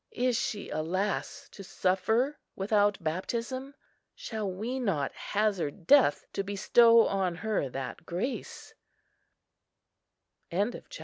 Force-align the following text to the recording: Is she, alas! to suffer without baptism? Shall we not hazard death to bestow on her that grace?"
Is 0.09 0.35
she, 0.35 0.71
alas! 0.71 1.47
to 1.51 1.63
suffer 1.63 2.39
without 2.55 2.97
baptism? 3.03 3.75
Shall 4.15 4.49
we 4.51 4.79
not 4.79 5.11
hazard 5.13 5.85
death 5.85 6.25
to 6.33 6.41
bestow 6.43 7.05
on 7.05 7.35
her 7.35 7.69
that 7.69 8.03
grace?" 8.03 8.73